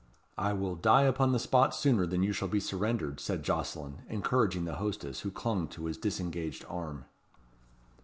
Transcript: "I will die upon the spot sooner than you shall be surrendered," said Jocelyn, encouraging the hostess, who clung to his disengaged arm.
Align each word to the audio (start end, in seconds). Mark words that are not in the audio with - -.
"I 0.39 0.53
will 0.53 0.73
die 0.75 1.03
upon 1.03 1.31
the 1.31 1.37
spot 1.37 1.75
sooner 1.75 2.07
than 2.07 2.23
you 2.23 2.33
shall 2.33 2.47
be 2.47 2.59
surrendered," 2.59 3.19
said 3.19 3.43
Jocelyn, 3.43 3.99
encouraging 4.09 4.65
the 4.65 4.77
hostess, 4.77 5.19
who 5.19 5.29
clung 5.29 5.67
to 5.67 5.85
his 5.85 5.97
disengaged 5.99 6.65
arm. 6.67 7.05